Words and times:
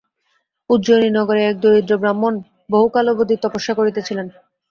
উজ্জয়িনী 0.69 1.09
নগরে 1.17 1.41
এক 1.45 1.55
দরিদ্র 1.59 1.93
ব্রাহ্মণ 2.01 2.33
বহুকালাবধি 2.69 3.35
তপস্যা 3.43 3.73
করিতেছিলেন। 3.75 4.27